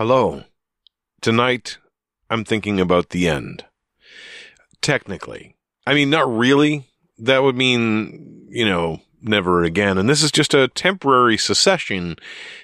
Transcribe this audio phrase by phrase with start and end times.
[0.00, 0.44] Hello.
[1.20, 1.76] Tonight,
[2.30, 3.66] I'm thinking about the end.
[4.80, 5.56] Technically.
[5.86, 6.88] I mean, not really.
[7.18, 9.98] That would mean, you know, never again.
[9.98, 12.16] And this is just a temporary cessation,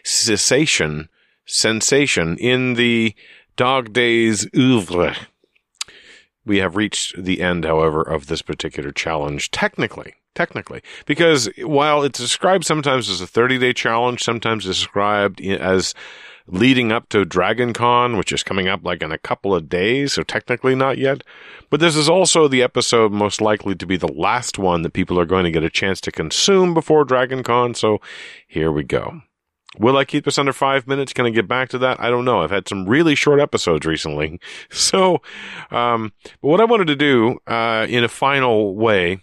[0.02, 1.10] cessation,
[1.44, 3.14] sensation in the
[3.54, 5.14] dog days oeuvre.
[6.46, 9.50] We have reached the end, however, of this particular challenge.
[9.50, 15.94] Technically, technically, because while it's described sometimes as a 30 day challenge, sometimes described as
[16.46, 20.12] leading up to Dragon Con, which is coming up like in a couple of days,
[20.12, 21.22] so technically not yet.
[21.70, 25.18] But this is also the episode most likely to be the last one that people
[25.18, 28.00] are going to get a chance to consume before Dragon Con, so
[28.46, 29.22] here we go.
[29.78, 31.12] Will I keep this under five minutes?
[31.12, 32.00] Can I get back to that?
[32.00, 32.40] I don't know.
[32.40, 34.40] I've had some really short episodes recently.
[34.70, 35.20] So,
[35.70, 39.20] um, but what I wanted to do, uh, in a final way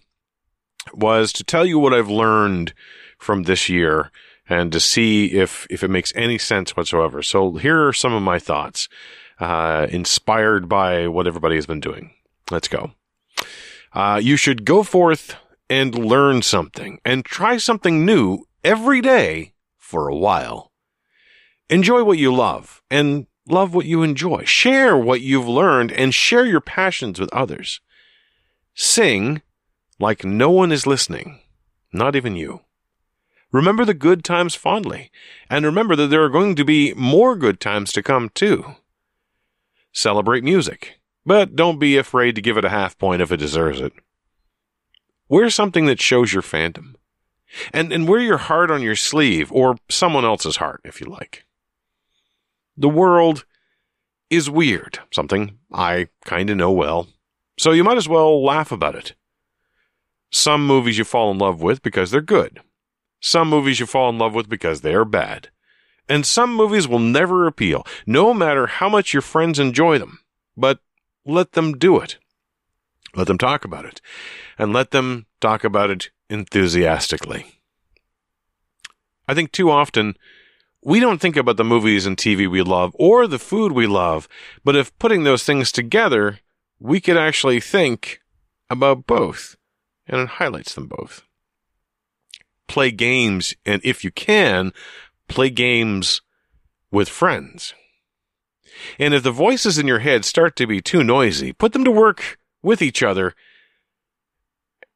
[0.93, 2.73] was to tell you what I've learned
[3.17, 4.11] from this year
[4.49, 7.21] and to see if if it makes any sense whatsoever.
[7.21, 8.89] So here are some of my thoughts,
[9.39, 12.11] uh, inspired by what everybody has been doing.
[12.51, 12.91] Let's go.
[13.93, 15.35] Uh, you should go forth
[15.69, 20.71] and learn something and try something new every day for a while.
[21.69, 24.43] Enjoy what you love and love what you enjoy.
[24.43, 27.79] Share what you've learned and share your passions with others.
[28.75, 29.41] Sing
[30.03, 31.39] like no one is listening,
[31.91, 32.61] not even you.
[33.51, 35.09] Remember the good times fondly,
[35.49, 38.75] and remember that there are going to be more good times to come too.
[39.91, 43.79] Celebrate music, but don't be afraid to give it a half point if it deserves
[43.79, 43.93] it.
[45.29, 46.95] Wear something that shows your fandom.
[47.71, 51.45] And, and wear your heart on your sleeve, or someone else's heart, if you like.
[52.75, 53.45] The world
[54.31, 57.07] is weird, something I kinda know well,
[57.59, 59.13] so you might as well laugh about it.
[60.33, 62.59] Some movies you fall in love with because they're good.
[63.21, 65.49] Some movies you fall in love with because they are bad.
[66.09, 70.19] And some movies will never appeal, no matter how much your friends enjoy them.
[70.57, 70.79] But
[71.23, 72.17] let them do it.
[73.15, 74.01] Let them talk about it.
[74.57, 77.61] And let them talk about it enthusiastically.
[79.27, 80.17] I think too often
[80.81, 84.27] we don't think about the movies and TV we love or the food we love,
[84.63, 86.39] but if putting those things together,
[86.79, 88.19] we could actually think
[88.69, 89.55] about both,
[90.07, 91.23] and it highlights them both
[92.67, 94.73] play games, and if you can,
[95.27, 96.21] play games
[96.91, 97.73] with friends.
[98.97, 101.91] And if the voices in your head start to be too noisy, put them to
[101.91, 103.35] work with each other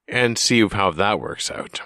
[0.07, 1.81] and see how that works out.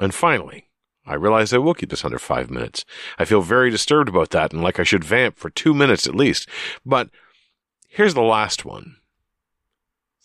[0.00, 0.66] And finally,
[1.06, 2.84] I realize I will keep this under five minutes.
[3.18, 6.16] I feel very disturbed about that and like I should vamp for two minutes at
[6.16, 6.48] least.
[6.84, 7.10] But
[7.88, 8.96] here's the last one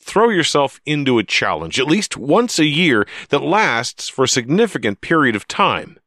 [0.01, 5.01] throw yourself into a challenge at least once a year that lasts for a significant
[5.01, 5.99] period of time.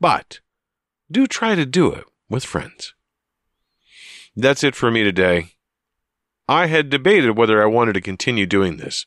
[0.00, 0.40] But
[1.10, 2.94] do try to do it with friends.
[4.34, 5.52] That's it for me today.
[6.48, 9.06] I had debated whether I wanted to continue doing this.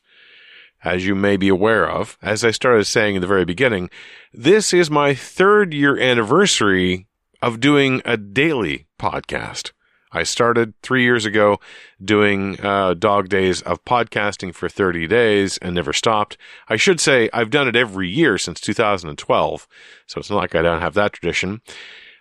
[0.84, 3.90] As you may be aware of, as I started saying in the very beginning,
[4.32, 7.06] this is my third year anniversary
[7.42, 9.72] of doing a daily podcast.
[10.16, 11.60] I started three years ago
[12.02, 16.38] doing uh, dog days of podcasting for 30 days and never stopped.
[16.70, 19.68] I should say I've done it every year since 2012,
[20.06, 21.60] so it's not like I don't have that tradition.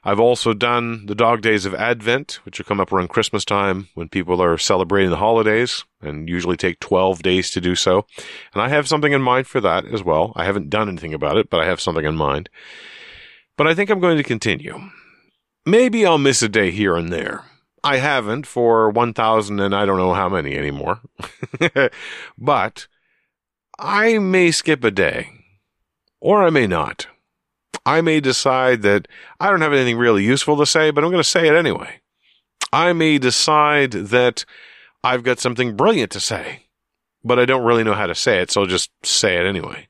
[0.03, 3.87] I've also done the dog days of Advent, which will come up around Christmas time
[3.93, 8.05] when people are celebrating the holidays and usually take 12 days to do so.
[8.53, 10.33] And I have something in mind for that as well.
[10.35, 12.49] I haven't done anything about it, but I have something in mind.
[13.57, 14.81] But I think I'm going to continue.
[15.65, 17.45] Maybe I'll miss a day here and there.
[17.85, 21.01] I haven't for 1,000 and I don't know how many anymore.
[22.37, 22.87] but
[23.77, 25.29] I may skip a day
[26.19, 27.05] or I may not.
[27.85, 29.07] I may decide that
[29.39, 32.01] I don't have anything really useful to say, but I'm going to say it anyway.
[32.73, 34.45] I may decide that
[35.03, 36.63] I've got something brilliant to say,
[37.23, 39.87] but I don't really know how to say it, so I'll just say it anyway.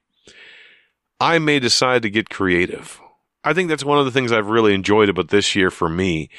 [1.22, 3.00] I may decide to get creative
[3.46, 6.30] I think that's one of the things I've really enjoyed about this year for me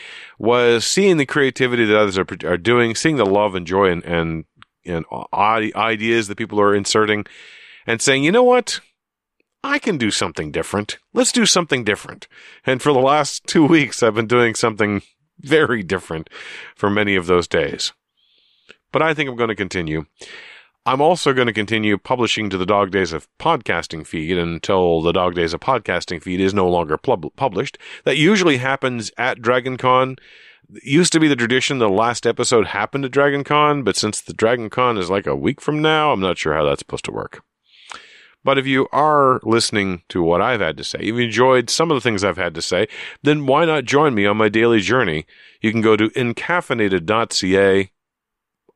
[0.41, 4.05] was seeing the creativity that others are, are doing, seeing the love and joy and,
[4.05, 4.45] and,
[4.85, 7.25] and ideas that people are inserting
[7.87, 8.81] and saying, you know what?
[9.63, 10.99] I can do something different.
[11.15, 12.27] Let's do something different.
[12.65, 15.03] And for the last two weeks, I've been doing something
[15.39, 16.29] very different
[16.75, 17.93] for many of those days.
[18.91, 20.07] But I think I'm going to continue.
[20.87, 25.11] I'm also going to continue publishing to the Dog Days of Podcasting feed until the
[25.11, 27.77] Dog Days of Podcasting feed is no longer pub- published.
[28.05, 30.17] That usually happens at DragonCon.
[30.73, 34.33] It used to be the tradition the last episode happened at DragonCon, but since the
[34.33, 37.43] DragonCon is like a week from now, I'm not sure how that's supposed to work.
[38.45, 41.91] But if you are listening to what I've had to say, if you've enjoyed some
[41.91, 42.87] of the things I've had to say,
[43.25, 45.27] then why not join me on my daily journey?
[45.61, 47.91] You can go to encaffeinated.ca,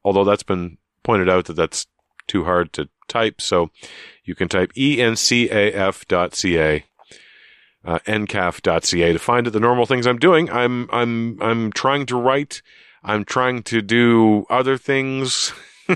[0.03, 1.87] although that's been pointed out that that's
[2.31, 3.41] too hard to type.
[3.41, 3.71] So
[4.25, 6.85] you can type encaf.ca,
[7.85, 10.51] uh, ncaf.ca to find it the normal things I'm doing.
[10.51, 12.63] I'm, I'm, I'm trying to write.
[13.03, 15.53] I'm trying to do other things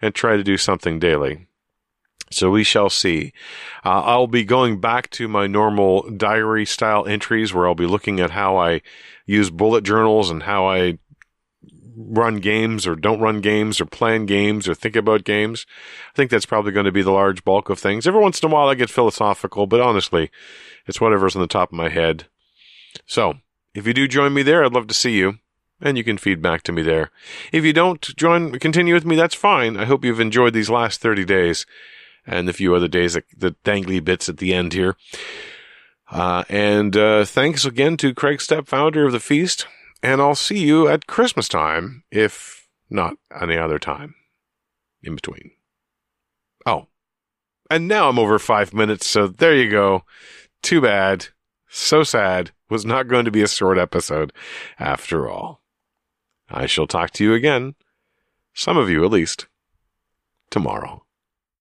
[0.00, 1.46] and try to do something daily.
[2.30, 3.34] So we shall see.
[3.84, 8.20] Uh, I'll be going back to my normal diary style entries where I'll be looking
[8.20, 8.80] at how I
[9.26, 10.98] use bullet journals and how I
[12.08, 15.66] run games or don't run games or plan games or think about games.
[16.12, 18.06] I think that's probably going to be the large bulk of things.
[18.06, 20.30] Every once in a while I get philosophical, but honestly,
[20.86, 22.26] it's whatever's on the top of my head.
[23.06, 23.34] So
[23.74, 25.38] if you do join me there, I'd love to see you.
[25.80, 27.10] And you can feed back to me there.
[27.50, 29.76] If you don't join, continue with me, that's fine.
[29.76, 31.66] I hope you've enjoyed these last 30 days
[32.24, 34.96] and a few other days, the dangly bits at the end here.
[36.08, 39.66] Uh, and uh, thanks again to Craig Stepp, founder of the feast
[40.02, 44.14] and I'll see you at Christmas time, if not any other time
[45.02, 45.52] in between.
[46.66, 46.88] Oh,
[47.70, 50.04] and now I'm over five minutes, so there you go.
[50.62, 51.28] Too bad.
[51.68, 52.50] So sad.
[52.68, 54.32] Was not going to be a short episode
[54.78, 55.62] after all.
[56.48, 57.74] I shall talk to you again,
[58.54, 59.46] some of you at least,
[60.50, 61.01] tomorrow.